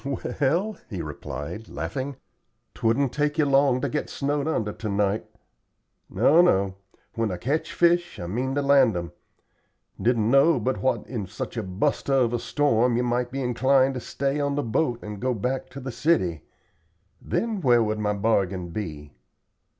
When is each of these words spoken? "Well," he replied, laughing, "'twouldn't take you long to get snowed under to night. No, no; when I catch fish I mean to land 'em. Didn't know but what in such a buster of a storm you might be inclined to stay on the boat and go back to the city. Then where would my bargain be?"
"Well," 0.03 0.77
he 0.89 0.99
replied, 1.03 1.69
laughing, 1.69 2.15
"'twouldn't 2.73 3.13
take 3.13 3.37
you 3.37 3.45
long 3.45 3.81
to 3.81 3.87
get 3.87 4.09
snowed 4.09 4.47
under 4.47 4.73
to 4.73 4.89
night. 4.89 5.27
No, 6.09 6.41
no; 6.41 6.73
when 7.13 7.31
I 7.31 7.37
catch 7.37 7.71
fish 7.71 8.19
I 8.19 8.25
mean 8.25 8.55
to 8.55 8.63
land 8.63 8.97
'em. 8.97 9.11
Didn't 10.01 10.31
know 10.31 10.59
but 10.59 10.79
what 10.81 11.05
in 11.05 11.27
such 11.27 11.55
a 11.55 11.61
buster 11.61 12.15
of 12.15 12.33
a 12.33 12.39
storm 12.39 12.97
you 12.97 13.03
might 13.03 13.29
be 13.31 13.43
inclined 13.43 13.93
to 13.93 13.99
stay 13.99 14.39
on 14.39 14.55
the 14.55 14.63
boat 14.63 15.03
and 15.03 15.21
go 15.21 15.35
back 15.35 15.69
to 15.69 15.79
the 15.79 15.91
city. 15.91 16.45
Then 17.21 17.61
where 17.61 17.83
would 17.83 17.99
my 17.99 18.13
bargain 18.13 18.69
be?" 18.69 19.13